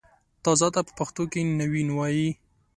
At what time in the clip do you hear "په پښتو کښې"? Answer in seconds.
0.87-1.41